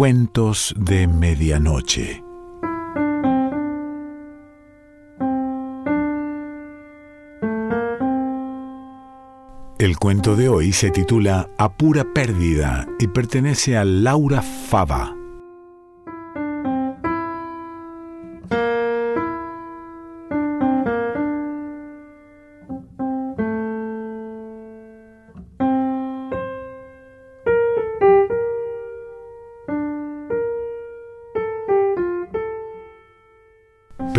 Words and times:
Cuentos 0.00 0.74
de 0.78 1.06
Medianoche. 1.06 2.24
El 9.78 9.98
cuento 9.98 10.36
de 10.36 10.48
hoy 10.48 10.72
se 10.72 10.90
titula 10.90 11.50
A 11.58 11.76
pura 11.76 12.14
pérdida 12.14 12.88
y 12.98 13.08
pertenece 13.08 13.76
a 13.76 13.84
Laura 13.84 14.40
Fava. 14.40 15.19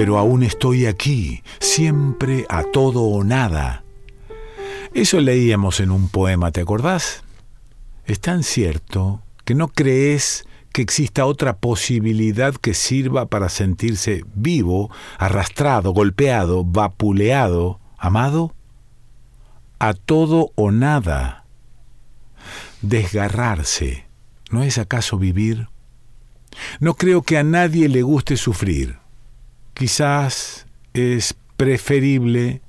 Pero 0.02 0.18
aún 0.18 0.42
estoy 0.42 0.88
aquí, 0.88 1.44
siempre 1.60 2.48
a 2.50 2.64
todo 2.64 3.04
o 3.04 3.24
nada 3.24 3.84
eso 4.94 5.22
leíamos 5.22 5.80
en 5.80 5.92
un 5.92 6.10
poema, 6.10 6.52
¿te 6.52 6.62
acordás? 6.62 7.24
Es 8.06 8.20
tan 8.20 8.42
cierto 8.42 9.22
que 9.46 9.54
no 9.54 9.68
crees 9.68 10.46
que 10.74 10.82
exista 10.82 11.26
otra 11.26 11.58
posibilidad 11.58 12.56
que 12.56 12.74
sirva 12.74 13.28
para 13.28 13.50
sentirse 13.50 14.26
vivo, 14.34 14.90
arrastrado, 15.20 15.92
golpeado, 15.92 16.66
vapuleado, 16.66 17.80
amado? 17.98 18.56
A 19.78 19.94
todo 19.94 20.52
o 20.56 20.72
nada. 20.72 21.46
Desgarrarse, 22.82 24.08
¿no 24.50 24.64
es 24.64 24.80
acaso 24.80 25.20
vivir? 25.20 25.70
No 26.80 26.96
creo 26.96 27.22
que 27.22 27.38
a 27.38 27.44
nadie 27.44 27.88
le 27.88 28.02
guste 28.02 28.36
sufrir. 28.36 29.01
Quizás 29.82 30.68
es 30.94 31.34
preferible 31.58 32.62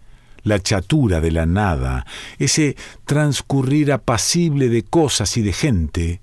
la 0.44 0.60
chatura 0.60 1.20
de 1.20 1.30
la 1.30 1.44
nada, 1.44 2.06
ese 2.38 2.74
transcurrir 3.04 3.92
apacible 3.92 4.70
de 4.70 4.82
cosas 4.82 5.36
y 5.36 5.42
de 5.42 5.52
gente, 5.52 6.22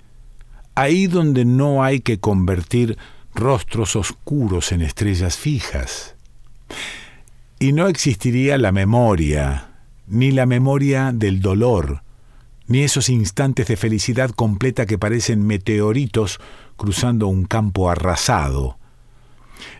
ahí 0.73 1.05
donde 1.05 1.45
no 1.45 1.83
hay 1.83 1.99
que 1.99 2.17
convertir 2.19 2.97
rostros 3.35 3.95
oscuros 3.95 4.71
en 4.71 4.81
estrellas 4.81 5.37
fijas. 5.37 6.15
Y 7.59 7.71
no 7.71 7.87
existiría 7.87 8.57
la 8.57 8.71
memoria, 8.71 9.69
ni 10.07 10.31
la 10.31 10.47
memoria 10.47 11.11
del 11.13 11.39
dolor, 11.39 12.01
ni 12.65 12.79
esos 12.79 13.09
instantes 13.09 13.67
de 13.67 13.77
felicidad 13.77 14.31
completa 14.31 14.87
que 14.87 14.97
parecen 14.97 15.45
meteoritos 15.45 16.39
cruzando 16.77 17.27
un 17.27 17.45
campo 17.45 17.91
arrasado, 17.91 18.78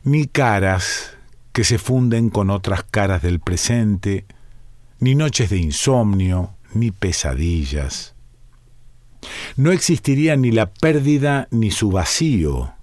ni 0.04 0.28
caras 0.28 1.18
que 1.52 1.64
se 1.64 1.78
funden 1.78 2.30
con 2.30 2.50
otras 2.50 2.84
caras 2.84 3.22
del 3.22 3.40
presente, 3.40 4.26
ni 5.00 5.16
noches 5.16 5.50
de 5.50 5.58
insomnio, 5.58 6.56
ni 6.74 6.92
pesadillas. 6.92 8.16
No 9.56 9.72
existiría 9.72 10.36
ni 10.36 10.52
la 10.52 10.72
pérdida 10.72 11.48
ni 11.52 11.72
su 11.72 11.92
vacío, 11.92 12.74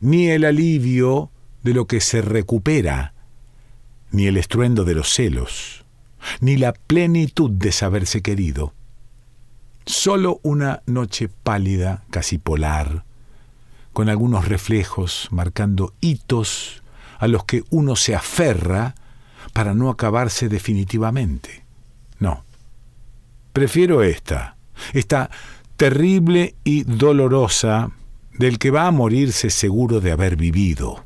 ni 0.00 0.28
el 0.28 0.44
alivio 0.44 1.30
de 1.62 1.74
lo 1.74 1.86
que 1.86 2.00
se 2.00 2.22
recupera, 2.22 3.14
ni 4.10 4.26
el 4.26 4.36
estruendo 4.36 4.84
de 4.84 4.94
los 4.94 5.12
celos, 5.12 5.84
ni 6.40 6.56
la 6.56 6.72
plenitud 6.72 7.50
de 7.50 7.72
saberse 7.72 8.22
querido. 8.22 8.74
Solo 9.86 10.40
una 10.42 10.82
noche 10.86 11.28
pálida, 11.28 12.04
casi 12.10 12.38
polar, 12.38 13.04
con 13.98 14.08
algunos 14.08 14.46
reflejos 14.46 15.26
marcando 15.32 15.92
hitos 16.00 16.84
a 17.18 17.26
los 17.26 17.44
que 17.44 17.64
uno 17.70 17.96
se 17.96 18.14
aferra 18.14 18.94
para 19.52 19.74
no 19.74 19.90
acabarse 19.90 20.48
definitivamente. 20.48 21.64
No. 22.20 22.44
Prefiero 23.52 24.04
esta, 24.04 24.56
esta 24.92 25.30
terrible 25.76 26.54
y 26.62 26.84
dolorosa 26.84 27.90
del 28.34 28.60
que 28.60 28.70
va 28.70 28.86
a 28.86 28.92
morirse 28.92 29.50
seguro 29.50 30.00
de 30.00 30.12
haber 30.12 30.36
vivido. 30.36 31.04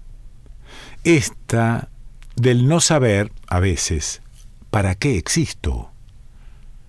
Esta 1.03 1.89
del 2.37 2.69
no 2.69 2.83
saber, 2.83 3.33
a 3.49 3.59
veces, 3.59 4.21
para 4.71 4.97
qué 4.97 5.17
existo. 5.17 5.93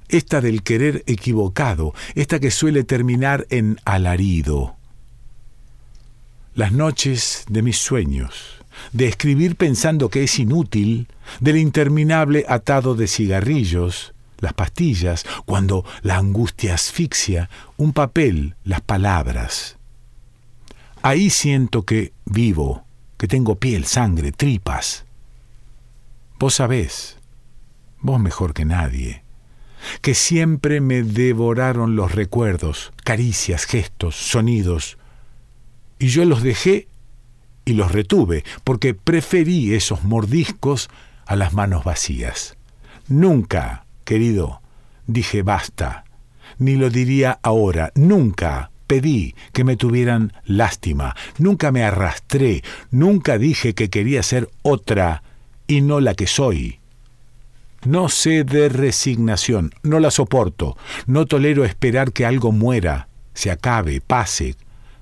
Esta 0.09 0.41
del 0.41 0.64
querer 0.64 1.06
equivocado, 1.08 1.94
esta 2.14 2.41
que 2.41 2.52
suele 2.52 2.84
terminar 2.84 3.47
en 3.50 3.80
alarido. 3.85 4.75
Las 6.56 6.72
noches 6.72 7.46
de 7.50 7.64
mis 7.64 7.80
sueños, 7.80 8.64
de 8.91 9.08
escribir 9.08 9.56
pensando 9.56 10.09
que 10.09 10.24
es 10.24 10.38
inútil, 10.38 11.08
del 11.40 11.58
interminable 11.58 12.46
atado 12.47 12.94
de 12.94 13.08
cigarrillos, 13.08 14.14
las 14.38 14.53
pastillas, 14.53 15.25
cuando 15.46 15.84
la 16.03 16.18
angustia 16.18 16.75
asfixia, 16.75 17.50
un 17.78 17.91
papel, 17.91 18.56
las 18.66 18.81
palabras. 18.81 19.78
Ahí 21.02 21.31
siento 21.31 21.86
que 21.86 22.14
vivo, 22.25 22.85
que 23.18 23.28
tengo 23.28 23.56
piel, 23.56 23.85
sangre, 23.85 24.31
tripas. 24.31 25.06
Vos 26.38 26.53
sabés, 26.56 27.18
vos 28.00 28.20
mejor 28.20 28.53
que 28.53 28.66
nadie, 28.66 29.24
que 30.02 30.14
siempre 30.14 30.81
me 30.81 31.02
devoraron 31.02 31.96
los 31.96 32.12
recuerdos, 32.12 32.94
caricias, 33.03 33.66
gestos, 33.66 34.16
sonidos, 34.16 35.00
y 36.03 36.09
yo 36.09 36.25
los 36.25 36.44
dejé 36.44 36.90
y 37.64 37.75
los 37.75 37.94
retuve, 37.94 38.44
porque 38.66 38.94
preferí 38.94 39.74
esos 39.74 40.03
mordiscos 40.03 40.90
a 41.25 41.38
las 41.38 41.53
manos 41.53 41.86
vacías. 41.86 42.58
Nunca, 43.08 43.86
querido, 44.03 44.62
dije 45.08 45.44
basta, 45.44 46.03
ni 46.58 46.75
lo 46.75 46.90
diría 46.90 47.40
ahora, 47.41 47.94
nunca 47.96 48.69
pedí 48.86 49.34
que 49.53 49.64
me 49.64 49.78
tuvieran 49.78 50.34
lástima, 50.44 51.16
nunca 51.38 51.72
me 51.72 51.86
arrastré, 51.86 52.64
nunca 52.91 53.38
dije 53.38 53.74
que 53.74 53.90
quería 53.90 54.24
ser 54.24 54.50
otra 54.62 55.24
y 55.68 55.80
no 55.80 56.02
la 56.02 56.16
que 56.16 56.28
soy. 56.28 56.81
No 57.85 58.09
sé 58.09 58.44
de 58.44 58.68
resignación, 58.68 59.74
no 59.84 60.02
la 60.02 60.12
soporto, 60.12 60.75
no 61.06 61.28
tolero 61.28 61.64
esperar 61.64 62.12
que 62.12 62.25
algo 62.25 62.52
muera, 62.52 63.08
se 63.34 63.52
acabe, 63.52 64.02
pase, 64.02 64.58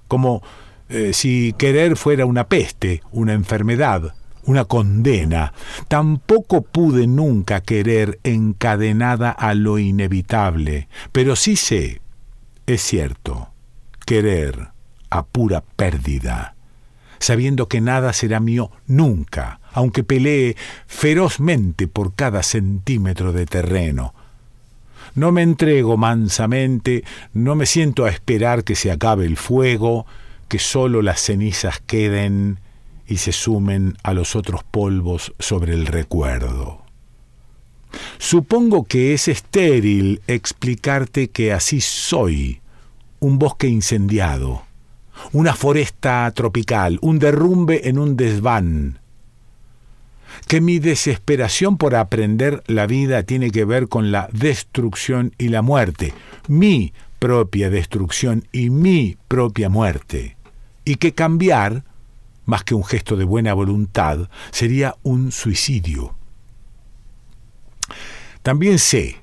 como 0.07 0.44
eh, 0.91 1.13
si 1.13 1.53
querer 1.57 1.96
fuera 1.96 2.25
una 2.25 2.47
peste, 2.47 3.02
una 3.12 3.34
enfermedad, 3.34 4.13
una 4.44 4.66
condena. 4.66 5.53
Tampoco 5.88 6.62
pude 6.62 7.07
nunca 7.07 7.62
querer 7.62 8.19
encadenada 8.24 9.31
a 9.31 9.53
lo 9.53 9.80
inevitable, 9.80 10.88
pero 11.12 11.35
sí 11.35 11.56
sé, 11.56 12.01
es 12.66 12.81
cierto, 12.81 13.50
querer 14.06 14.69
a 15.09 15.25
pura 15.25 15.63
pérdida, 15.75 16.56
sabiendo 17.19 17.68
que 17.68 17.81
nada 17.81 18.13
será 18.13 18.40
mío 18.40 18.72
nunca, 18.88 19.59
aunque 19.74 20.03
pelee 20.03 20.56
ferozmente 20.88 21.88
por 21.88 22.16
cada 22.16 22.44
centímetro 22.44 23.34
de 23.34 23.46
terreno. 23.46 24.13
No 25.13 25.31
me 25.31 25.41
entrego 25.41 25.97
mansamente, 25.97 27.03
no 27.34 27.56
me 27.56 27.66
siento 27.66 28.06
a 28.06 28.09
esperar 28.09 28.63
que 28.63 28.75
se 28.75 28.91
acabe 28.91 29.25
el 29.25 29.35
fuego, 29.35 30.06
que 30.51 30.59
sólo 30.59 31.01
las 31.01 31.22
cenizas 31.22 31.79
queden 31.79 32.59
y 33.07 33.19
se 33.19 33.31
sumen 33.31 33.95
a 34.03 34.12
los 34.12 34.35
otros 34.35 34.66
polvos 34.66 35.34
sobre 35.39 35.73
el 35.73 35.85
recuerdo. 35.85 36.81
Supongo 38.17 38.84
que 38.84 39.13
es 39.13 39.30
estéril 39.30 40.21
explicarte 40.27 41.30
que 41.30 41.53
así 41.53 41.80
soy, 41.80 42.59
un 43.21 43.39
bosque 43.39 43.69
incendiado, 43.69 44.63
una 45.31 45.56
foresta 45.56 46.30
tropical, 46.36 47.00
un 47.01 47.18
derrumbe 47.18 47.88
en 47.88 47.98
un 47.98 48.18
desván, 48.18 49.00
que 50.48 50.59
mi 50.59 50.80
desesperación 50.80 51.77
por 51.77 51.95
aprender 51.95 52.62
la 52.68 52.88
vida 52.88 53.24
tiene 53.24 53.51
que 53.51 53.63
ver 53.63 53.88
con 53.88 54.12
la 54.12 54.27
destrucción 54.33 55.33
y 55.38 55.48
la 55.48 55.62
muerte, 55.62 56.13
mi 56.50 56.92
propia 57.19 57.69
destrucción 57.69 58.44
y 58.51 58.69
mi 58.69 59.15
propia 59.30 59.69
muerte 59.69 60.36
y 60.86 60.95
que 60.95 61.13
cambiar, 61.13 61.83
más 62.45 62.63
que 62.63 62.75
un 62.75 62.83
gesto 62.83 63.16
de 63.16 63.25
buena 63.25 63.54
voluntad, 63.54 64.30
sería 64.51 64.95
un 65.04 65.31
suicidio. 65.31 66.16
También 68.42 68.80
sé 68.80 69.22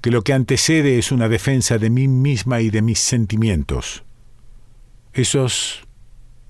que 0.00 0.10
lo 0.10 0.22
que 0.22 0.32
antecede 0.32 0.98
es 0.98 1.10
una 1.10 1.28
defensa 1.28 1.78
de 1.78 1.90
mí 1.90 2.08
misma 2.08 2.60
y 2.60 2.70
de 2.70 2.82
mis 2.82 2.98
sentimientos. 2.98 4.04
Esos 5.12 5.86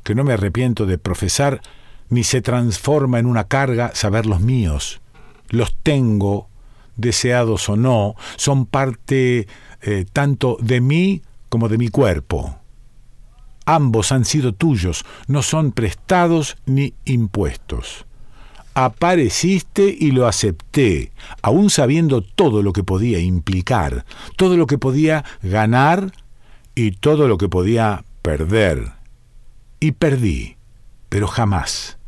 que 0.03 0.15
no 0.15 0.25
me 0.25 0.33
arrepiento 0.33 0.87
de 0.87 0.99
profesar, 0.99 1.61
ni 2.09 2.25
se 2.25 2.41
transforma 2.41 3.19
en 3.19 3.27
una 3.27 3.45
carga 3.45 3.93
saber 3.95 4.27
los 4.27 4.41
míos. 4.41 5.01
Los 5.51 5.77
tengo, 5.83 6.49
deseados 6.97 7.69
o 7.69 7.77
no, 7.77 8.15
son 8.37 8.67
parte 8.67 9.47
eh, 9.83 10.07
tanto 10.13 10.57
de 10.61 10.81
mí 10.81 11.23
como 11.49 11.69
de 11.69 11.79
mi 11.79 11.89
cuerpo 11.89 12.59
Ambos 13.69 14.13
han 14.13 14.25
sido 14.25 14.55
tuyos, 14.55 15.05
no 15.27 15.43
son 15.43 15.73
prestados 15.73 16.57
ni 16.65 16.95
impuestos. 17.05 18.07
Apareciste 18.73 19.95
y 19.95 20.13
lo 20.13 20.27
acepté, 20.27 21.13
aún 21.43 21.69
sabiendo 21.69 22.23
todo 22.23 22.63
lo 22.63 22.73
que 22.73 22.83
podía 22.83 23.19
implicar, 23.19 24.07
todo 24.37 24.57
lo 24.57 24.67
que 24.67 24.79
podía 24.79 25.23
ganar 25.43 26.13
y 26.75 26.93
todo 26.93 27.29
lo 27.29 27.37
que 27.37 27.51
podía 27.51 28.07
perder. 28.23 28.93
Y 29.81 29.93
perdí, 29.93 30.57
pero 31.11 31.27
jamás, 31.27 31.99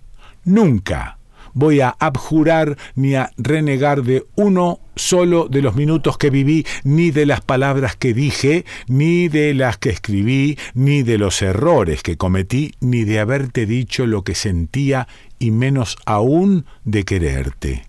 nunca 0.45 1.19
voy 1.55 1.81
a 1.81 1.97
abjurar 1.99 2.77
ni 2.95 3.15
a 3.15 3.31
renegar 3.37 4.03
de 4.03 4.27
uno 4.37 4.81
solo 4.97 5.49
de 5.49 5.63
los 5.63 5.75
minutos 5.75 6.19
que 6.19 6.31
viví, 6.31 6.67
ni 6.85 7.11
de 7.11 7.27
las 7.27 7.41
palabras 7.41 7.97
que 7.97 8.13
dije, 8.13 8.65
ni 8.87 9.29
de 9.29 9.55
las 9.55 9.79
que 9.79 9.91
escribí, 9.91 10.59
ni 10.75 11.03
de 11.03 11.19
los 11.19 11.41
errores 11.43 12.03
que 12.03 12.17
cometí, 12.17 12.75
ni 12.81 13.05
de 13.05 13.21
haberte 13.21 13.67
dicho 13.67 14.07
lo 14.07 14.23
que 14.23 14.35
sentía 14.35 15.09
y 15.39 15.51
menos 15.51 15.97
aún 16.05 16.67
de 16.85 17.05
quererte. 17.05 17.85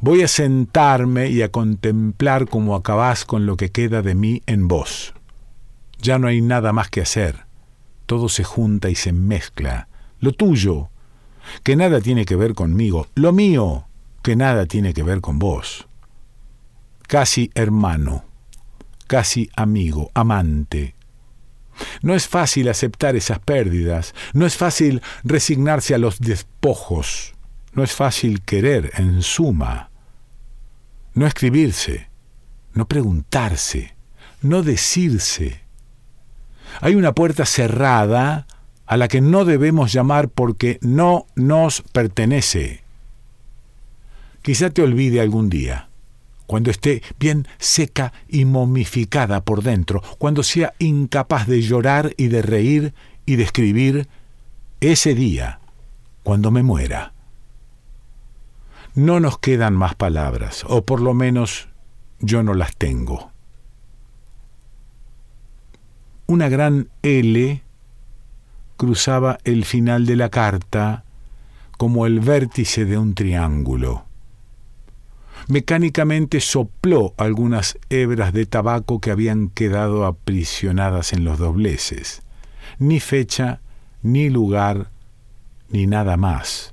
Voy 0.00 0.22
a 0.22 0.28
sentarme 0.28 1.28
y 1.28 1.42
a 1.42 1.50
contemplar 1.50 2.48
cómo 2.48 2.74
acabás 2.74 3.24
con 3.24 3.46
lo 3.46 3.56
que 3.56 3.70
queda 3.70 4.02
de 4.02 4.14
mí 4.14 4.42
en 4.46 4.68
vos. 4.68 5.14
Ya 6.00 6.18
no 6.18 6.28
hay 6.28 6.40
nada 6.40 6.72
más 6.72 6.88
que 6.88 7.02
hacer. 7.02 7.46
Todo 8.06 8.28
se 8.28 8.44
junta 8.44 8.88
y 8.88 8.94
se 8.94 9.12
mezcla. 9.12 9.88
Lo 10.20 10.32
tuyo, 10.32 10.88
que 11.62 11.76
nada 11.76 12.00
tiene 12.00 12.24
que 12.24 12.36
ver 12.36 12.54
conmigo, 12.54 13.06
lo 13.14 13.32
mío, 13.32 13.86
que 14.22 14.36
nada 14.36 14.66
tiene 14.66 14.94
que 14.94 15.02
ver 15.02 15.20
con 15.20 15.38
vos. 15.38 15.88
Casi 17.06 17.50
hermano, 17.54 18.24
casi 19.06 19.50
amigo, 19.56 20.10
amante. 20.14 20.94
No 22.02 22.14
es 22.14 22.26
fácil 22.26 22.68
aceptar 22.68 23.16
esas 23.16 23.38
pérdidas, 23.38 24.14
no 24.32 24.46
es 24.46 24.56
fácil 24.56 25.02
resignarse 25.24 25.94
a 25.94 25.98
los 25.98 26.18
despojos, 26.18 27.34
no 27.72 27.82
es 27.82 27.92
fácil 27.92 28.42
querer, 28.42 28.90
en 28.96 29.22
suma. 29.22 29.90
No 31.14 31.26
escribirse, 31.26 32.10
no 32.74 32.86
preguntarse, 32.86 33.96
no 34.42 34.62
decirse. 34.62 35.62
Hay 36.80 36.94
una 36.94 37.12
puerta 37.12 37.46
cerrada 37.46 38.46
a 38.88 38.96
la 38.96 39.06
que 39.06 39.20
no 39.20 39.44
debemos 39.44 39.92
llamar 39.92 40.30
porque 40.30 40.78
no 40.80 41.26
nos 41.36 41.82
pertenece. 41.92 42.82
Quizá 44.40 44.70
te 44.70 44.80
olvide 44.80 45.20
algún 45.20 45.50
día, 45.50 45.90
cuando 46.46 46.70
esté 46.70 47.02
bien 47.20 47.46
seca 47.58 48.14
y 48.28 48.46
momificada 48.46 49.44
por 49.44 49.62
dentro, 49.62 50.02
cuando 50.16 50.42
sea 50.42 50.72
incapaz 50.78 51.46
de 51.46 51.60
llorar 51.60 52.14
y 52.16 52.28
de 52.28 52.40
reír 52.40 52.94
y 53.26 53.36
de 53.36 53.42
escribir, 53.42 54.08
ese 54.80 55.14
día, 55.14 55.60
cuando 56.22 56.50
me 56.50 56.62
muera. 56.62 57.12
No 58.94 59.20
nos 59.20 59.38
quedan 59.38 59.74
más 59.74 59.96
palabras, 59.96 60.64
o 60.66 60.86
por 60.86 61.02
lo 61.02 61.12
menos 61.12 61.68
yo 62.20 62.42
no 62.42 62.54
las 62.54 62.74
tengo. 62.74 63.32
Una 66.26 66.48
gran 66.48 66.88
L 67.02 67.62
cruzaba 68.78 69.38
el 69.44 69.66
final 69.66 70.06
de 70.06 70.16
la 70.16 70.30
carta 70.30 71.04
como 71.76 72.06
el 72.06 72.20
vértice 72.20 72.86
de 72.86 72.96
un 72.96 73.14
triángulo. 73.14 74.06
Mecánicamente 75.48 76.40
sopló 76.40 77.12
algunas 77.16 77.78
hebras 77.90 78.32
de 78.32 78.46
tabaco 78.46 79.00
que 79.00 79.10
habían 79.10 79.48
quedado 79.48 80.06
aprisionadas 80.06 81.12
en 81.12 81.24
los 81.24 81.38
dobleces. 81.38 82.22
Ni 82.78 83.00
fecha, 83.00 83.60
ni 84.02 84.30
lugar, 84.30 84.90
ni 85.70 85.86
nada 85.86 86.16
más. 86.16 86.72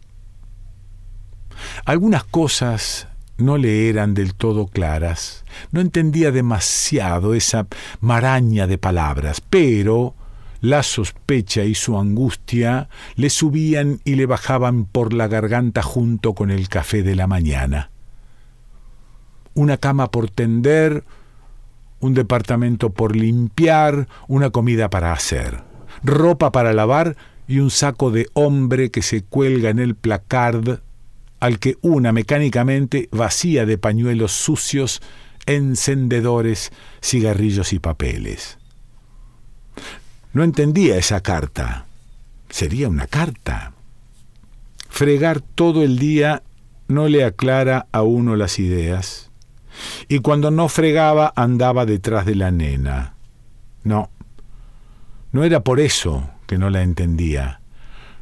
Algunas 1.86 2.24
cosas 2.24 3.08
no 3.38 3.58
le 3.58 3.90
eran 3.90 4.14
del 4.14 4.36
todo 4.36 4.68
claras, 4.68 5.44
no 5.72 5.82
entendía 5.82 6.32
demasiado 6.32 7.34
esa 7.34 7.68
maraña 8.00 8.68
de 8.68 8.78
palabras, 8.78 9.42
pero 9.42 10.14
la 10.70 10.84
sospecha 10.84 11.64
y 11.64 11.76
su 11.76 11.98
angustia 11.98 12.90
le 13.16 13.30
subían 13.30 14.00
y 14.04 14.16
le 14.16 14.26
bajaban 14.26 14.86
por 14.86 15.14
la 15.14 15.28
garganta 15.28 15.82
junto 15.82 16.34
con 16.34 16.50
el 16.50 16.70
café 16.70 17.04
de 17.04 17.16
la 17.16 17.28
mañana. 17.28 17.92
Una 19.54 19.78
cama 19.78 20.10
por 20.10 20.30
tender, 20.30 21.04
un 22.00 22.14
departamento 22.14 22.90
por 22.90 23.16
limpiar, 23.16 24.08
una 24.28 24.50
comida 24.50 24.90
para 24.90 25.14
hacer, 25.14 25.64
ropa 26.04 26.52
para 26.52 26.74
lavar 26.74 27.16
y 27.48 27.60
un 27.60 27.70
saco 27.70 28.10
de 28.10 28.28
hombre 28.34 28.90
que 28.90 29.02
se 29.02 29.24
cuelga 29.24 29.70
en 29.70 29.80
el 29.80 29.96
placard 29.96 30.80
al 31.40 31.60
que 31.60 31.78
una 31.82 32.12
mecánicamente 32.12 33.08
vacía 33.12 33.68
de 33.68 33.78
pañuelos 33.78 34.32
sucios, 34.32 35.02
encendedores, 35.46 36.72
cigarrillos 37.02 37.72
y 37.72 37.80
papeles. 37.80 38.58
No 40.36 40.44
entendía 40.44 40.98
esa 40.98 41.22
carta. 41.22 41.86
Sería 42.50 42.90
una 42.90 43.08
carta. 43.08 43.72
Fregar 44.90 45.40
todo 45.40 45.82
el 45.82 45.98
día 45.98 46.44
no 46.90 47.08
le 47.08 47.24
aclara 47.24 47.88
a 47.94 48.02
uno 48.02 48.36
las 48.36 48.60
ideas. 48.60 49.32
Y 50.10 50.20
cuando 50.20 50.52
no 50.52 50.68
fregaba 50.68 51.32
andaba 51.38 51.86
detrás 51.86 52.26
de 52.26 52.36
la 52.36 52.52
nena. 52.52 53.16
No, 53.86 54.10
no 55.32 55.46
era 55.46 55.62
por 55.62 55.80
eso 55.80 56.30
que 56.48 56.58
no 56.58 56.70
la 56.70 56.84
entendía. 56.84 57.62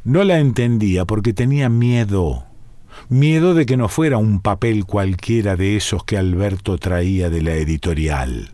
No 0.04 0.24
la 0.24 0.38
entendía 0.38 1.06
porque 1.06 1.33
tenía 1.33 1.68
miedo. 1.68 2.45
Miedo 3.10 3.56
de 3.56 3.65
que 3.65 3.75
no 3.75 3.89
fuera 3.89 4.19
un 4.19 4.39
papel 4.39 4.86
cualquiera 4.86 5.56
de 5.56 5.77
esos 5.77 6.04
que 6.04 6.19
Alberto 6.19 6.77
traía 6.77 7.31
de 7.31 7.42
la 7.42 7.56
editorial. 7.56 8.51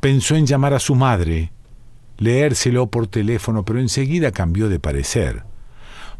Pensó 0.00 0.34
en 0.34 0.46
llamar 0.46 0.74
a 0.74 0.80
su 0.80 0.96
madre, 0.96 1.52
leérselo 2.20 2.88
por 2.90 3.08
teléfono, 3.08 3.64
pero 3.64 3.80
enseguida 3.80 4.30
cambió 4.30 4.68
de 4.68 4.78
parecer. 4.78 5.42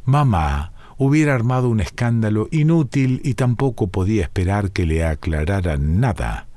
Mamá 0.04 0.72
hubiera 0.96 1.34
armado 1.34 1.68
un 1.68 1.78
escándalo 1.78 2.48
inútil 2.50 3.20
y 3.22 3.34
tampoco 3.34 3.86
podía 3.86 4.22
esperar 4.22 4.72
que 4.72 4.86
le 4.86 5.04
aclararan 5.04 6.00
nada. 6.00 6.48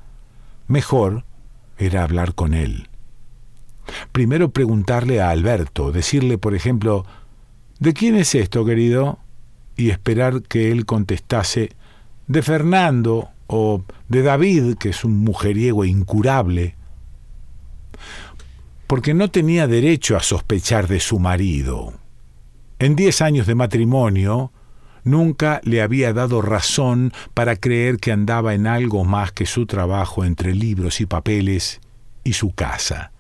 Mejor 0.67 1.25
era 1.77 2.03
hablar 2.03 2.33
con 2.33 2.55
él. 2.55 2.89
Primero 4.11 4.49
preguntarle 4.49 5.21
a 5.21 5.29
Alberto, 5.29 5.91
decirle, 5.91 6.39
por 6.39 6.55
ejemplo, 6.55 7.05
¿De 7.79 7.93
quién 7.93 8.15
es 8.15 8.33
esto, 8.33 8.65
querido? 8.65 9.19
y 9.75 9.89
esperar 9.89 10.43
que 10.43 10.71
él 10.71 10.85
contestase, 10.85 11.71
de 12.27 12.41
Fernando 12.41 13.29
o 13.47 13.83
de 14.07 14.21
David, 14.21 14.75
que 14.75 14.89
es 14.89 15.03
un 15.03 15.19
mujeriego 15.19 15.83
incurable 15.83 16.75
porque 18.93 19.15
no 19.15 19.31
tenía 19.31 19.65
derecho 19.65 20.15
a 20.17 20.21
sospechar 20.21 20.87
de 20.87 20.99
su 20.99 21.17
marido. 21.17 21.95
En 22.77 22.95
diez 22.95 23.23
años 23.23 23.47
de 23.47 23.55
matrimonio, 23.55 24.51
nunca 25.03 25.61
le 25.63 25.81
había 25.81 26.13
dado 26.13 26.43
razón 26.43 27.11
para 27.33 27.55
creer 27.55 27.97
que 27.97 28.11
andaba 28.11 28.53
en 28.53 28.67
algo 28.67 29.03
más 29.03 29.31
que 29.31 29.47
su 29.47 29.65
trabajo 29.65 30.23
entre 30.23 30.53
libros 30.53 31.01
y 31.01 31.07
papeles 31.07 31.81
y 32.23 32.33
su 32.33 32.53
casa. 32.53 33.11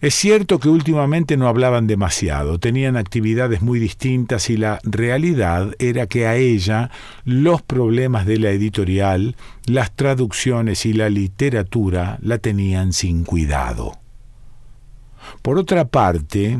Es 0.00 0.16
cierto 0.16 0.58
que 0.58 0.68
últimamente 0.68 1.36
no 1.36 1.46
hablaban 1.46 1.86
demasiado, 1.86 2.58
tenían 2.58 2.96
actividades 2.96 3.62
muy 3.62 3.78
distintas 3.78 4.50
y 4.50 4.56
la 4.56 4.80
realidad 4.82 5.76
era 5.78 6.08
que 6.08 6.26
a 6.26 6.34
ella 6.34 6.90
los 7.24 7.62
problemas 7.62 8.26
de 8.26 8.40
la 8.40 8.50
editorial, 8.50 9.36
las 9.64 9.94
traducciones 9.94 10.86
y 10.86 10.92
la 10.92 11.08
literatura 11.08 12.18
la 12.20 12.38
tenían 12.38 12.92
sin 12.92 13.22
cuidado. 13.22 14.01
Por 15.42 15.58
otra 15.58 15.86
parte, 15.86 16.58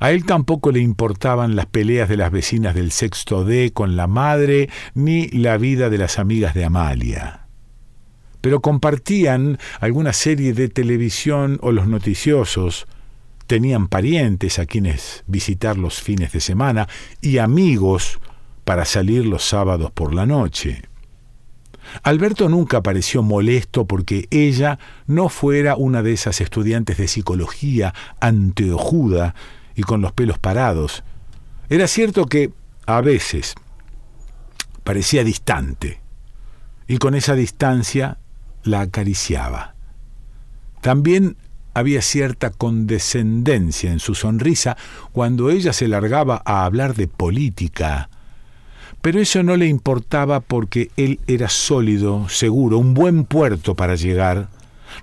a 0.00 0.10
él 0.10 0.24
tampoco 0.24 0.70
le 0.72 0.80
importaban 0.80 1.56
las 1.56 1.66
peleas 1.66 2.08
de 2.08 2.16
las 2.16 2.30
vecinas 2.30 2.74
del 2.74 2.92
sexto 2.92 3.44
D 3.44 3.72
con 3.72 3.96
la 3.96 4.06
madre 4.06 4.68
ni 4.94 5.28
la 5.28 5.56
vida 5.56 5.90
de 5.90 5.98
las 5.98 6.18
amigas 6.18 6.54
de 6.54 6.64
Amalia. 6.64 7.46
Pero 8.40 8.60
compartían 8.60 9.58
alguna 9.80 10.12
serie 10.12 10.52
de 10.52 10.68
televisión 10.68 11.58
o 11.62 11.72
los 11.72 11.88
noticiosos, 11.88 12.86
tenían 13.46 13.88
parientes 13.88 14.58
a 14.58 14.66
quienes 14.66 15.24
visitar 15.26 15.78
los 15.78 16.00
fines 16.00 16.32
de 16.32 16.40
semana 16.40 16.88
y 17.20 17.38
amigos 17.38 18.20
para 18.64 18.84
salir 18.84 19.24
los 19.26 19.44
sábados 19.44 19.90
por 19.92 20.14
la 20.14 20.26
noche. 20.26 20.82
Alberto 22.02 22.48
nunca 22.48 22.82
pareció 22.82 23.22
molesto 23.22 23.86
porque 23.86 24.28
ella 24.30 24.78
no 25.06 25.28
fuera 25.28 25.76
una 25.76 26.02
de 26.02 26.12
esas 26.12 26.40
estudiantes 26.40 26.98
de 26.98 27.08
psicología 27.08 27.94
anteojuda 28.20 29.34
y 29.74 29.82
con 29.82 30.00
los 30.00 30.12
pelos 30.12 30.38
parados. 30.38 31.04
Era 31.68 31.86
cierto 31.88 32.26
que, 32.26 32.52
a 32.86 33.00
veces, 33.00 33.54
parecía 34.84 35.24
distante, 35.24 36.00
y 36.86 36.98
con 36.98 37.14
esa 37.14 37.34
distancia 37.34 38.18
la 38.62 38.80
acariciaba. 38.82 39.74
También 40.80 41.36
Había 41.76 42.00
cierta 42.00 42.48
condescendencia 42.48 43.92
en 43.92 43.98
su 43.98 44.14
sonrisa 44.14 44.78
cuando 45.12 45.50
ella 45.50 45.74
se 45.74 45.88
largaba 45.88 46.40
a 46.46 46.64
hablar 46.64 46.94
de 46.94 47.06
política. 47.06 48.08
Pero 49.06 49.20
eso 49.20 49.44
no 49.44 49.56
le 49.56 49.68
importaba 49.68 50.40
porque 50.40 50.90
él 50.96 51.20
era 51.28 51.48
sólido, 51.48 52.28
seguro, 52.28 52.78
un 52.78 52.92
buen 52.92 53.22
puerto 53.24 53.76
para 53.76 53.94
llegar. 53.94 54.48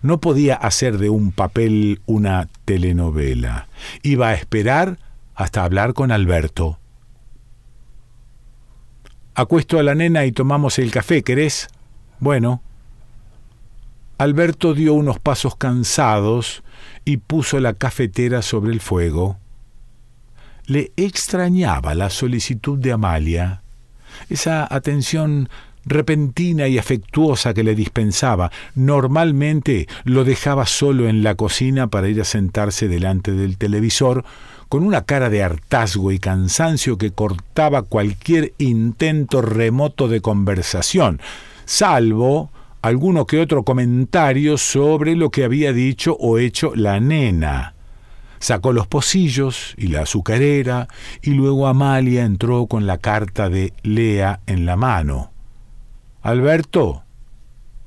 No 0.01 0.19
podía 0.19 0.55
hacer 0.55 0.98
de 0.98 1.10
un 1.10 1.31
papel 1.31 2.01
una 2.05 2.50
telenovela. 2.65 3.69
Iba 4.01 4.27
a 4.27 4.33
esperar 4.33 5.00
hasta 5.36 5.63
hablar 5.63 5.93
con 5.93 6.12
Alberto. 6.12 6.79
Acuesto 9.36 9.79
a 9.79 9.83
la 9.83 9.95
nena 9.95 10.25
y 10.25 10.33
tomamos 10.33 10.79
el 10.79 10.91
café, 10.91 11.24
¿querés? 11.24 11.69
Bueno. 12.19 12.62
Alberto 14.17 14.74
dio 14.74 14.95
unos 14.95 15.19
pasos 15.19 15.55
cansados 15.55 16.62
y 17.05 17.15
puso 17.15 17.57
la 17.62 17.74
cafetera 17.74 18.41
sobre 18.41 18.74
el 18.74 18.81
fuego. 18.81 19.38
Le 20.65 20.91
extrañaba 20.98 21.95
la 21.95 22.10
solicitud 22.10 22.77
de 22.77 22.91
Amalia, 22.91 23.62
esa 24.29 24.67
atención 24.73 25.49
repentina 25.85 26.67
y 26.67 26.77
afectuosa 26.77 27.53
que 27.53 27.63
le 27.63 27.75
dispensaba. 27.75 28.51
Normalmente 28.75 29.87
lo 30.03 30.23
dejaba 30.23 30.65
solo 30.65 31.07
en 31.07 31.23
la 31.23 31.35
cocina 31.35 31.87
para 31.87 32.09
ir 32.09 32.21
a 32.21 32.25
sentarse 32.25 32.87
delante 32.87 33.31
del 33.33 33.57
televisor, 33.57 34.23
con 34.69 34.83
una 34.83 35.03
cara 35.03 35.29
de 35.29 35.43
hartazgo 35.43 36.11
y 36.11 36.19
cansancio 36.19 36.97
que 36.97 37.11
cortaba 37.11 37.83
cualquier 37.83 38.53
intento 38.57 39.41
remoto 39.41 40.07
de 40.07 40.21
conversación, 40.21 41.21
salvo 41.65 42.49
alguno 42.81 43.25
que 43.27 43.39
otro 43.39 43.63
comentario 43.63 44.57
sobre 44.57 45.15
lo 45.15 45.29
que 45.29 45.43
había 45.43 45.73
dicho 45.73 46.17
o 46.19 46.37
hecho 46.37 46.73
la 46.75 46.99
nena. 46.99 47.75
Sacó 48.43 48.73
los 48.73 48.88
pocillos 48.88 49.73
y 49.77 49.88
la 49.88 50.01
azucarera, 50.01 50.89
y 51.21 51.29
luego 51.29 51.65
Amalia 51.65 52.25
entró 52.25 52.67
con 52.67 52.85
la 52.85 52.97
carta 52.97 53.47
de 53.47 53.71
Lea 53.83 54.41
en 54.47 54.65
la 54.65 54.75
mano. 54.75 55.31
Alberto. 56.21 57.05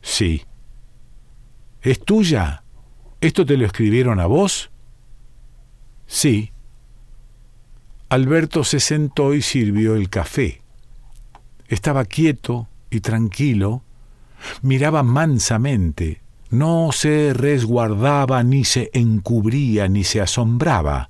Sí. 0.00 0.44
¿Es 1.82 2.00
tuya? 2.02 2.62
¿Esto 3.20 3.44
te 3.44 3.58
lo 3.58 3.66
escribieron 3.66 4.18
a 4.18 4.24
vos? 4.24 4.70
Sí. 6.06 6.52
Alberto 8.08 8.64
se 8.64 8.80
sentó 8.80 9.34
y 9.34 9.42
sirvió 9.42 9.94
el 9.94 10.08
café. 10.08 10.62
Estaba 11.68 12.06
quieto 12.06 12.66
y 12.88 13.00
tranquilo, 13.00 13.82
miraba 14.62 15.02
mansamente, 15.02 16.22
no 16.50 16.90
se 16.92 17.32
resguardaba, 17.34 18.42
ni 18.42 18.64
se 18.64 18.90
encubría, 18.92 19.88
ni 19.88 20.04
se 20.04 20.20
asombraba. 20.20 21.08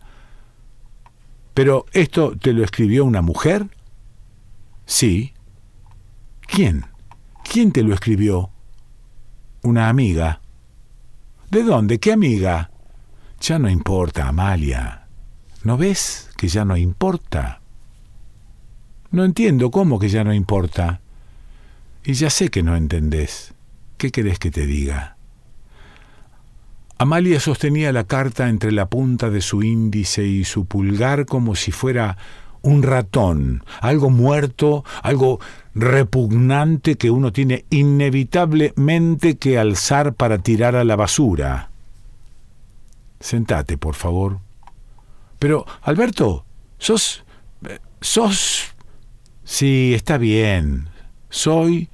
¿Pero 1.54 1.86
esto 1.92 2.36
te 2.36 2.52
lo 2.52 2.64
escribió 2.64 3.04
una 3.04 3.22
mujer? 3.22 3.68
Sí. 4.84 5.32
¿Quién? 6.42 6.86
¿Quién 7.50 7.72
te 7.72 7.82
lo 7.82 7.94
escribió? 7.94 8.50
Una 9.62 9.88
amiga. 9.88 10.40
¿De 11.50 11.62
dónde? 11.62 11.98
¿Qué 11.98 12.12
amiga? 12.12 12.70
Ya 13.40 13.58
no 13.58 13.68
importa, 13.68 14.28
Amalia. 14.28 15.06
¿No 15.64 15.76
ves 15.76 16.30
que 16.36 16.48
ya 16.48 16.64
no 16.64 16.76
importa? 16.76 17.60
No 19.10 19.24
entiendo 19.24 19.70
cómo 19.70 19.98
que 19.98 20.08
ya 20.08 20.24
no 20.24 20.34
importa. 20.34 21.00
Y 22.04 22.14
ya 22.14 22.30
sé 22.30 22.50
que 22.50 22.62
no 22.62 22.76
entendés. 22.76 23.54
¿Qué 23.96 24.10
querés 24.10 24.38
que 24.38 24.50
te 24.50 24.66
diga? 24.66 25.15
Amalia 26.98 27.40
sostenía 27.40 27.92
la 27.92 28.04
carta 28.04 28.48
entre 28.48 28.72
la 28.72 28.86
punta 28.88 29.28
de 29.28 29.42
su 29.42 29.62
índice 29.62 30.26
y 30.26 30.44
su 30.44 30.64
pulgar 30.64 31.26
como 31.26 31.54
si 31.54 31.70
fuera 31.70 32.16
un 32.62 32.82
ratón, 32.82 33.62
algo 33.82 34.08
muerto, 34.08 34.82
algo 35.02 35.38
repugnante 35.74 36.96
que 36.96 37.10
uno 37.10 37.32
tiene 37.32 37.66
inevitablemente 37.68 39.36
que 39.36 39.58
alzar 39.58 40.14
para 40.14 40.38
tirar 40.38 40.74
a 40.74 40.84
la 40.84 40.96
basura. 40.96 41.68
Sentate, 43.20 43.76
por 43.76 43.94
favor. 43.94 44.38
Pero, 45.38 45.66
Alberto, 45.82 46.46
sos... 46.78 47.24
sos... 48.00 48.74
Sí, 49.44 49.92
está 49.94 50.16
bien. 50.16 50.88
Soy 51.28 51.90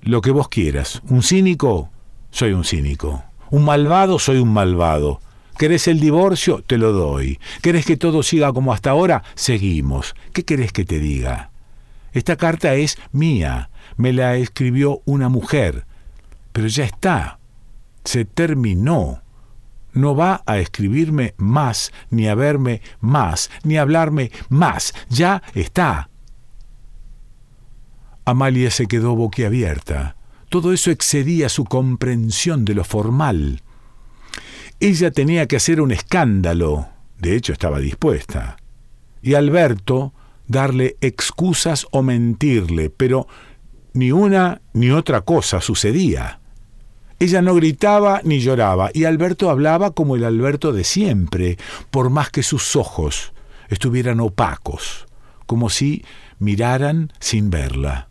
lo 0.00 0.22
que 0.22 0.30
vos 0.30 0.48
quieras. 0.48 1.02
¿Un 1.08 1.22
cínico? 1.22 1.90
Soy 2.30 2.52
un 2.52 2.64
cínico. 2.64 3.22
¿Un 3.50 3.64
malvado? 3.64 4.18
Soy 4.18 4.38
un 4.38 4.52
malvado. 4.52 5.20
¿Querés 5.58 5.88
el 5.88 6.00
divorcio? 6.00 6.62
Te 6.66 6.78
lo 6.78 6.92
doy. 6.92 7.38
¿Querés 7.62 7.86
que 7.86 7.96
todo 7.96 8.22
siga 8.22 8.52
como 8.52 8.72
hasta 8.72 8.90
ahora? 8.90 9.22
Seguimos. 9.34 10.14
¿Qué 10.32 10.44
querés 10.44 10.72
que 10.72 10.84
te 10.84 10.98
diga? 10.98 11.50
Esta 12.12 12.36
carta 12.36 12.74
es 12.74 12.98
mía. 13.12 13.70
Me 13.96 14.12
la 14.12 14.36
escribió 14.36 15.00
una 15.06 15.28
mujer. 15.28 15.86
Pero 16.52 16.66
ya 16.66 16.84
está. 16.84 17.38
Se 18.04 18.24
terminó 18.24 19.22
no 19.96 20.14
va 20.14 20.42
a 20.46 20.58
escribirme 20.58 21.34
más, 21.38 21.90
ni 22.10 22.28
a 22.28 22.34
verme 22.34 22.82
más, 23.00 23.50
ni 23.64 23.78
a 23.78 23.82
hablarme 23.82 24.30
más. 24.50 24.94
Ya 25.08 25.42
está. 25.54 26.10
Amalia 28.24 28.70
se 28.70 28.86
quedó 28.86 29.16
boquiabierta. 29.16 30.15
Todo 30.48 30.72
eso 30.72 30.90
excedía 30.90 31.48
su 31.48 31.64
comprensión 31.64 32.64
de 32.64 32.74
lo 32.74 32.84
formal. 32.84 33.62
Ella 34.78 35.10
tenía 35.10 35.46
que 35.46 35.56
hacer 35.56 35.80
un 35.80 35.90
escándalo, 35.90 36.88
de 37.18 37.34
hecho 37.34 37.52
estaba 37.52 37.78
dispuesta, 37.80 38.56
y 39.22 39.34
Alberto 39.34 40.12
darle 40.46 40.96
excusas 41.00 41.86
o 41.90 42.02
mentirle, 42.02 42.90
pero 42.90 43.26
ni 43.94 44.12
una 44.12 44.60
ni 44.72 44.90
otra 44.90 45.22
cosa 45.22 45.60
sucedía. 45.60 46.40
Ella 47.18 47.40
no 47.40 47.54
gritaba 47.54 48.20
ni 48.24 48.40
lloraba, 48.40 48.90
y 48.92 49.04
Alberto 49.04 49.50
hablaba 49.50 49.92
como 49.92 50.16
el 50.16 50.24
Alberto 50.24 50.72
de 50.72 50.84
siempre, 50.84 51.56
por 51.90 52.10
más 52.10 52.30
que 52.30 52.42
sus 52.42 52.76
ojos 52.76 53.32
estuvieran 53.68 54.20
opacos, 54.20 55.06
como 55.46 55.70
si 55.70 56.04
miraran 56.38 57.12
sin 57.18 57.50
verla. 57.50 58.08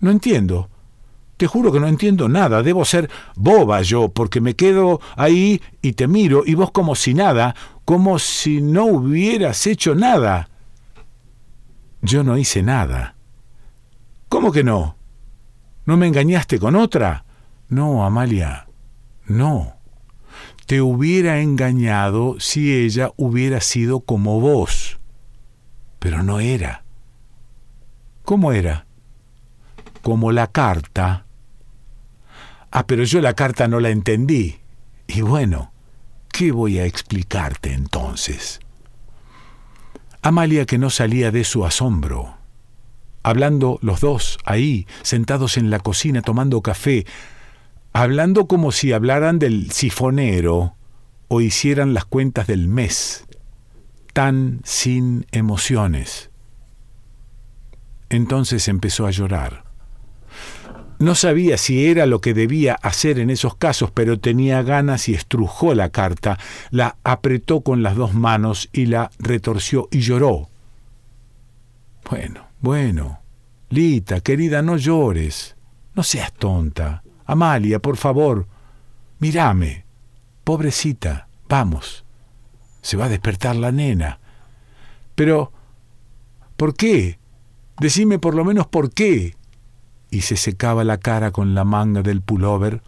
No 0.00 0.10
entiendo. 0.10 0.68
Te 1.36 1.46
juro 1.46 1.72
que 1.72 1.80
no 1.80 1.86
entiendo 1.86 2.28
nada. 2.28 2.62
Debo 2.62 2.84
ser 2.84 3.10
boba 3.36 3.80
yo, 3.82 4.08
porque 4.10 4.40
me 4.40 4.56
quedo 4.56 5.00
ahí 5.16 5.62
y 5.80 5.92
te 5.92 6.06
miro, 6.06 6.42
y 6.44 6.54
vos 6.54 6.70
como 6.70 6.94
si 6.94 7.14
nada, 7.14 7.54
como 7.84 8.18
si 8.18 8.60
no 8.60 8.84
hubieras 8.84 9.66
hecho 9.66 9.94
nada. 9.94 10.50
Yo 12.02 12.24
no 12.24 12.36
hice 12.36 12.62
nada. 12.62 13.14
¿Cómo 14.28 14.52
que 14.52 14.64
no? 14.64 14.96
¿No 15.86 15.96
me 15.96 16.06
engañaste 16.06 16.58
con 16.58 16.76
otra? 16.76 17.24
No, 17.68 18.04
Amalia, 18.04 18.68
no. 19.26 19.74
Te 20.66 20.80
hubiera 20.80 21.40
engañado 21.40 22.36
si 22.38 22.72
ella 22.72 23.12
hubiera 23.16 23.60
sido 23.60 24.00
como 24.00 24.40
vos. 24.40 25.00
Pero 25.98 26.22
no 26.22 26.38
era. 26.38 26.84
¿Cómo 28.24 28.52
era? 28.52 28.86
Como 30.02 30.32
la 30.32 30.46
carta. 30.46 31.26
Ah, 32.70 32.86
pero 32.86 33.04
yo 33.04 33.20
la 33.20 33.34
carta 33.34 33.68
no 33.68 33.80
la 33.80 33.90
entendí. 33.90 34.60
Y 35.06 35.22
bueno, 35.22 35.72
¿qué 36.32 36.52
voy 36.52 36.78
a 36.78 36.84
explicarte 36.84 37.72
entonces? 37.72 38.60
Amalia 40.22 40.66
que 40.66 40.78
no 40.78 40.90
salía 40.90 41.30
de 41.30 41.44
su 41.44 41.64
asombro. 41.64 42.36
Hablando 43.22 43.78
los 43.82 44.00
dos 44.00 44.38
ahí, 44.44 44.86
sentados 45.02 45.56
en 45.56 45.70
la 45.70 45.80
cocina 45.80 46.22
tomando 46.22 46.62
café, 46.62 47.06
hablando 47.92 48.46
como 48.46 48.72
si 48.72 48.92
hablaran 48.92 49.38
del 49.38 49.70
sifonero 49.72 50.74
o 51.28 51.40
hicieran 51.40 51.94
las 51.94 52.04
cuentas 52.04 52.46
del 52.46 52.68
mes, 52.68 53.24
tan 54.12 54.60
sin 54.64 55.26
emociones. 55.32 56.30
Entonces 58.08 58.68
empezó 58.68 59.06
a 59.06 59.10
llorar. 59.10 59.69
No 61.00 61.14
sabía 61.14 61.56
si 61.56 61.86
era 61.86 62.04
lo 62.04 62.20
que 62.20 62.34
debía 62.34 62.74
hacer 62.74 63.18
en 63.18 63.30
esos 63.30 63.56
casos, 63.56 63.90
pero 63.90 64.20
tenía 64.20 64.62
ganas 64.62 65.08
y 65.08 65.14
estrujó 65.14 65.74
la 65.74 65.88
carta, 65.88 66.38
la 66.70 66.98
apretó 67.04 67.62
con 67.62 67.82
las 67.82 67.96
dos 67.96 68.12
manos 68.12 68.68
y 68.70 68.84
la 68.84 69.10
retorció 69.18 69.88
y 69.90 70.00
lloró. 70.00 70.50
Bueno, 72.10 72.48
bueno, 72.60 73.20
Lita, 73.70 74.20
querida, 74.20 74.60
no 74.60 74.76
llores, 74.76 75.56
no 75.94 76.02
seas 76.02 76.34
tonta. 76.34 77.02
Amalia, 77.24 77.78
por 77.78 77.96
favor, 77.96 78.46
mírame. 79.20 79.86
Pobrecita, 80.44 81.28
vamos. 81.48 82.04
Se 82.82 82.98
va 82.98 83.06
a 83.06 83.08
despertar 83.08 83.56
la 83.56 83.72
nena. 83.72 84.20
Pero, 85.14 85.50
¿por 86.58 86.74
qué? 86.74 87.18
Decime 87.78 88.18
por 88.18 88.34
lo 88.34 88.44
menos 88.44 88.66
por 88.66 88.92
qué. 88.92 89.39
Y 90.10 90.22
se 90.22 90.36
secaba 90.36 90.84
la 90.84 90.98
cara 90.98 91.30
con 91.30 91.54
la 91.54 91.64
manga 91.64 92.02
del 92.02 92.20
pullover, 92.20 92.82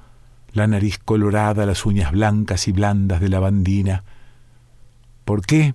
la 0.53 0.67
nariz 0.67 0.99
colorada, 0.99 1.67
las 1.67 1.87
uñas 1.87 2.13
blancas 2.13 2.69
y 2.69 2.73
blandas 2.73 3.21
de 3.21 3.29
la 3.29 3.41
bandina. 3.41 4.05
¿Por 5.25 5.45
qué? 5.47 5.75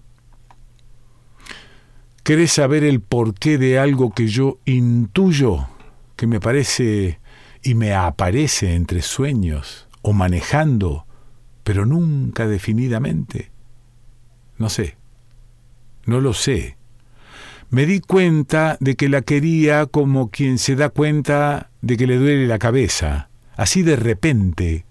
¿Querés 2.24 2.52
saber 2.52 2.84
el 2.84 3.00
porqué 3.00 3.58
de 3.58 3.80
algo 3.80 4.12
que 4.12 4.28
yo 4.28 4.60
intuyo, 4.66 5.68
que 6.16 6.28
me 6.28 6.40
parece 6.40 7.20
y 7.64 7.74
me 7.74 7.94
aparece 7.94 8.76
entre 8.76 9.02
sueños 9.02 9.88
o 10.02 10.12
manejando, 10.14 11.06
pero 11.64 11.86
nunca 11.86 12.48
definidamente? 12.48 13.52
No 14.58 14.70
sé, 14.70 14.98
no 16.06 16.20
lo 16.20 16.34
sé. 16.34 16.77
Me 17.70 17.86
di 17.86 18.00
cuenta 18.00 18.78
de 18.80 18.96
que 18.96 19.10
la 19.10 19.22
quería 19.22 19.88
como 19.88 20.30
quien 20.30 20.58
se 20.58 20.76
da 20.76 20.90
cuenta 20.90 21.70
de 21.82 21.98
que 21.98 22.08
le 22.08 22.18
duele 22.18 22.48
la 22.48 22.60
cabeza, 22.60 23.30
así 23.58 23.82
de 23.82 23.98
repente. 23.98 24.86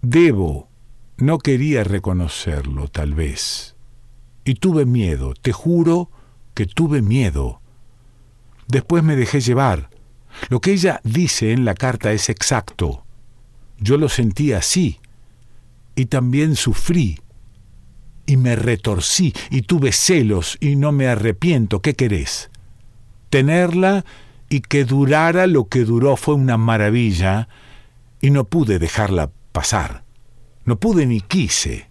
Debo, 0.00 0.68
no 1.16 1.38
quería 1.38 1.82
reconocerlo, 1.82 2.86
tal 2.86 3.14
vez. 3.14 3.74
Y 4.44 4.54
tuve 4.54 4.86
miedo, 4.86 5.34
te 5.34 5.52
juro 5.52 6.10
que 6.54 6.66
tuve 6.66 7.02
miedo. 7.02 7.60
Después 8.68 9.02
me 9.02 9.16
dejé 9.16 9.40
llevar. 9.40 9.90
Lo 10.48 10.60
que 10.60 10.72
ella 10.72 11.00
dice 11.02 11.50
en 11.50 11.64
la 11.64 11.74
carta 11.74 12.12
es 12.12 12.28
exacto. 12.28 13.04
Yo 13.78 13.96
lo 13.96 14.08
sentí 14.08 14.52
así. 14.52 15.00
Y 15.96 16.06
también 16.06 16.54
sufrí. 16.54 17.18
Y 18.26 18.36
me 18.36 18.56
retorcí 18.56 19.32
y 19.50 19.62
tuve 19.62 19.92
celos 19.92 20.58
y 20.60 20.76
no 20.76 20.92
me 20.92 21.06
arrepiento. 21.06 21.80
¿Qué 21.80 21.94
querés? 21.94 22.50
Tenerla 23.30 24.04
y 24.48 24.60
que 24.60 24.84
durara 24.84 25.46
lo 25.46 25.68
que 25.68 25.84
duró 25.84 26.16
fue 26.16 26.34
una 26.34 26.56
maravilla 26.56 27.48
y 28.20 28.30
no 28.30 28.44
pude 28.44 28.78
dejarla 28.78 29.30
pasar. 29.52 30.04
No 30.64 30.76
pude 30.78 31.06
ni 31.06 31.20
quise. 31.20 31.88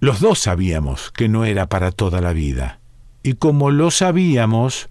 Los 0.00 0.20
dos 0.20 0.40
sabíamos 0.40 1.10
que 1.12 1.28
no 1.28 1.44
era 1.44 1.68
para 1.68 1.90
toda 1.90 2.20
la 2.20 2.32
vida. 2.32 2.80
Y 3.22 3.34
como 3.34 3.70
lo 3.70 3.90
sabíamos, 3.90 4.88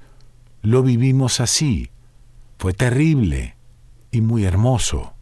lo 0.62 0.82
vivimos 0.82 1.40
así. 1.40 1.90
Fue 2.58 2.74
terrible 2.74 3.56
y 4.12 4.22
muy 4.22 4.46
hermoso. 4.46 5.14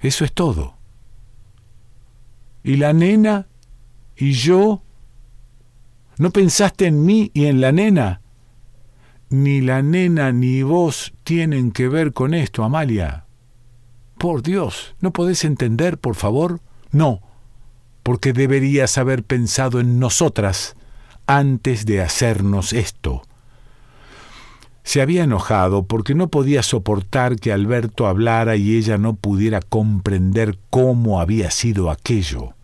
Eso 0.00 0.24
es 0.24 0.32
todo. 0.32 0.79
¿Y 2.62 2.76
la 2.76 2.92
nena? 2.92 3.46
¿Y 4.16 4.32
yo? 4.32 4.82
¿No 6.18 6.30
pensaste 6.30 6.86
en 6.86 7.04
mí 7.04 7.30
y 7.32 7.46
en 7.46 7.60
la 7.60 7.72
nena? 7.72 8.20
Ni 9.30 9.60
la 9.60 9.82
nena 9.82 10.32
ni 10.32 10.62
vos 10.62 11.14
tienen 11.24 11.70
que 11.70 11.88
ver 11.88 12.12
con 12.12 12.34
esto, 12.34 12.64
Amalia. 12.64 13.24
Por 14.18 14.42
Dios, 14.42 14.94
¿no 15.00 15.12
podés 15.12 15.44
entender, 15.44 15.96
por 15.96 16.14
favor? 16.16 16.60
No, 16.90 17.22
porque 18.02 18.32
deberías 18.32 18.98
haber 18.98 19.24
pensado 19.24 19.80
en 19.80 19.98
nosotras 19.98 20.76
antes 21.26 21.86
de 21.86 22.02
hacernos 22.02 22.72
esto. 22.72 23.22
Se 24.82 25.02
había 25.02 25.24
enojado 25.24 25.84
porque 25.84 26.14
no 26.14 26.28
podía 26.28 26.62
soportar 26.62 27.36
que 27.36 27.52
Alberto 27.52 28.06
hablara 28.06 28.56
y 28.56 28.76
ella 28.76 28.98
no 28.98 29.14
pudiera 29.14 29.60
comprender 29.60 30.58
cómo 30.70 31.20
había 31.20 31.50
sido 31.50 31.90
aquello. 31.90 32.54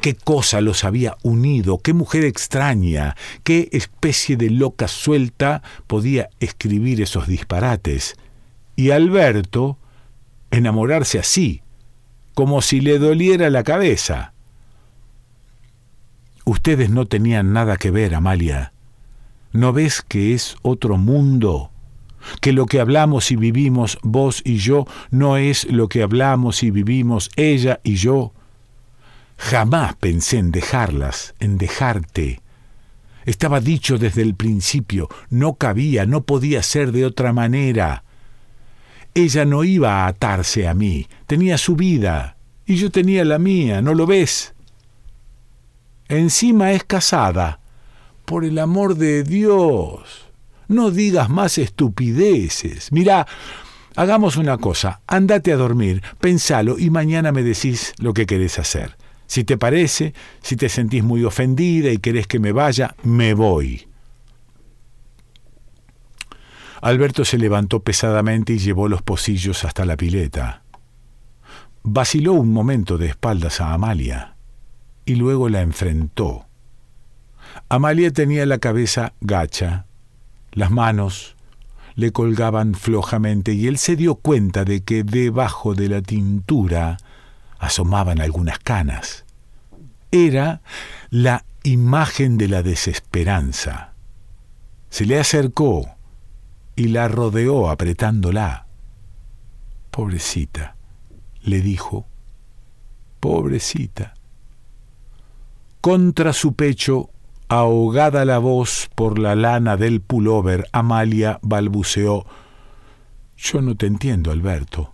¿Qué 0.00 0.14
cosa 0.14 0.60
los 0.60 0.84
había 0.84 1.16
unido? 1.22 1.78
¿Qué 1.78 1.92
mujer 1.94 2.24
extraña? 2.24 3.16
¿Qué 3.42 3.68
especie 3.72 4.36
de 4.36 4.50
loca 4.50 4.88
suelta 4.88 5.62
podía 5.86 6.30
escribir 6.40 7.00
esos 7.00 7.26
disparates? 7.26 8.16
Y 8.76 8.90
Alberto 8.90 9.78
enamorarse 10.50 11.18
así, 11.18 11.62
como 12.34 12.62
si 12.62 12.80
le 12.80 12.98
doliera 12.98 13.50
la 13.50 13.62
cabeza. 13.62 14.32
Ustedes 16.44 16.90
no 16.90 17.06
tenían 17.06 17.52
nada 17.52 17.76
que 17.76 17.90
ver, 17.90 18.14
Amalia. 18.14 18.73
¿No 19.54 19.72
ves 19.72 20.02
que 20.02 20.34
es 20.34 20.56
otro 20.62 20.96
mundo? 20.96 21.70
Que 22.40 22.52
lo 22.52 22.66
que 22.66 22.80
hablamos 22.80 23.30
y 23.30 23.36
vivimos 23.36 23.98
vos 24.02 24.42
y 24.44 24.56
yo 24.56 24.84
no 25.12 25.36
es 25.36 25.70
lo 25.70 25.88
que 25.88 26.02
hablamos 26.02 26.64
y 26.64 26.72
vivimos 26.72 27.30
ella 27.36 27.78
y 27.84 27.94
yo. 27.94 28.32
Jamás 29.36 29.94
pensé 29.94 30.38
en 30.38 30.50
dejarlas, 30.50 31.36
en 31.38 31.56
dejarte. 31.56 32.40
Estaba 33.26 33.60
dicho 33.60 33.96
desde 33.96 34.22
el 34.22 34.34
principio, 34.34 35.08
no 35.30 35.54
cabía, 35.54 36.04
no 36.04 36.24
podía 36.24 36.60
ser 36.64 36.90
de 36.90 37.06
otra 37.06 37.32
manera. 37.32 38.02
Ella 39.14 39.44
no 39.44 39.62
iba 39.62 40.02
a 40.02 40.08
atarse 40.08 40.66
a 40.66 40.74
mí, 40.74 41.06
tenía 41.28 41.58
su 41.58 41.76
vida, 41.76 42.38
y 42.66 42.74
yo 42.74 42.90
tenía 42.90 43.24
la 43.24 43.38
mía, 43.38 43.82
¿no 43.82 43.94
lo 43.94 44.04
ves? 44.04 44.52
Encima 46.08 46.72
es 46.72 46.82
casada. 46.82 47.60
Por 48.24 48.44
el 48.44 48.58
amor 48.58 48.96
de 48.96 49.22
Dios. 49.22 50.26
No 50.68 50.90
digas 50.90 51.28
más 51.28 51.58
estupideces. 51.58 52.90
Mira, 52.90 53.26
hagamos 53.96 54.36
una 54.36 54.58
cosa. 54.58 55.00
Andate 55.06 55.52
a 55.52 55.56
dormir, 55.56 56.02
pensalo 56.20 56.78
y 56.78 56.90
mañana 56.90 57.32
me 57.32 57.42
decís 57.42 57.92
lo 57.98 58.14
que 58.14 58.26
querés 58.26 58.58
hacer. 58.58 58.96
Si 59.26 59.44
te 59.44 59.58
parece, 59.58 60.14
si 60.42 60.56
te 60.56 60.68
sentís 60.68 61.02
muy 61.02 61.24
ofendida 61.24 61.90
y 61.90 61.98
querés 61.98 62.26
que 62.26 62.38
me 62.38 62.52
vaya, 62.52 62.94
me 63.02 63.34
voy. 63.34 63.86
Alberto 66.80 67.24
se 67.24 67.38
levantó 67.38 67.80
pesadamente 67.80 68.52
y 68.52 68.58
llevó 68.58 68.88
los 68.88 69.02
pocillos 69.02 69.64
hasta 69.64 69.86
la 69.86 69.96
pileta. 69.96 70.62
Vaciló 71.82 72.34
un 72.34 72.52
momento 72.52 72.98
de 72.98 73.06
espaldas 73.06 73.60
a 73.60 73.72
Amalia 73.72 74.36
y 75.06 75.14
luego 75.14 75.48
la 75.48 75.62
enfrentó. 75.62 76.43
Amalia 77.68 78.12
tenía 78.12 78.46
la 78.46 78.58
cabeza 78.58 79.12
gacha, 79.20 79.86
las 80.52 80.70
manos 80.70 81.34
le 81.94 82.12
colgaban 82.12 82.74
flojamente 82.74 83.52
y 83.52 83.66
él 83.66 83.78
se 83.78 83.96
dio 83.96 84.16
cuenta 84.16 84.64
de 84.64 84.82
que 84.82 85.04
debajo 85.04 85.74
de 85.74 85.88
la 85.88 86.02
tintura 86.02 86.98
asomaban 87.58 88.20
algunas 88.20 88.58
canas. 88.58 89.24
Era 90.10 90.60
la 91.10 91.44
imagen 91.62 92.36
de 92.36 92.48
la 92.48 92.62
desesperanza. 92.62 93.92
Se 94.90 95.06
le 95.06 95.18
acercó 95.18 95.88
y 96.76 96.88
la 96.88 97.08
rodeó 97.08 97.70
apretándola. 97.70 98.66
Pobrecita, 99.90 100.76
le 101.42 101.60
dijo, 101.60 102.06
pobrecita. 103.20 104.14
Contra 105.80 106.32
su 106.32 106.54
pecho, 106.54 107.10
ahogada 107.58 108.24
la 108.24 108.38
voz 108.38 108.90
por 108.94 109.18
la 109.18 109.34
lana 109.34 109.76
del 109.76 110.00
pullover, 110.00 110.68
Amalia 110.72 111.38
balbuceó 111.42 112.26
Yo 113.36 113.60
no 113.60 113.76
te 113.76 113.86
entiendo, 113.86 114.32
Alberto. 114.32 114.92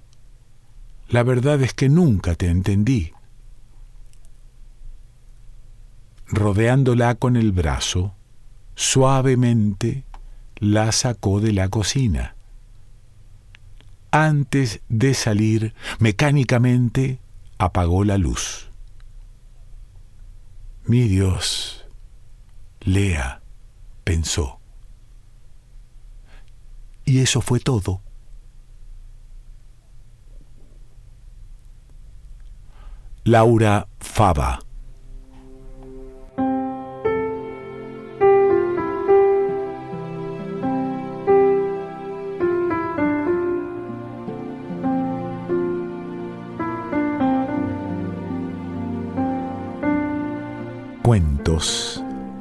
La 1.08 1.22
verdad 1.22 1.62
es 1.62 1.72
que 1.72 1.88
nunca 1.88 2.34
te 2.34 2.48
entendí. 2.48 3.12
Rodeándola 6.26 7.14
con 7.14 7.36
el 7.36 7.50
brazo, 7.52 8.14
suavemente 8.74 10.04
la 10.56 10.92
sacó 10.92 11.40
de 11.40 11.52
la 11.52 11.68
cocina. 11.68 12.36
Antes 14.12 14.80
de 14.88 15.14
salir, 15.14 15.74
mecánicamente 15.98 17.20
apagó 17.58 18.04
la 18.04 18.18
luz. 18.18 18.68
Mi 20.84 21.08
Dios, 21.08 21.79
Lea, 22.80 23.42
pensó. 24.04 24.58
Y 27.04 27.20
eso 27.20 27.40
fue 27.40 27.60
todo. 27.60 28.00
Laura 33.24 33.86
Fava 34.00 34.60
Cuentos 51.02 51.99